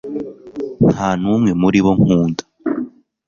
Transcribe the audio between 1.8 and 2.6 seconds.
bo nkunda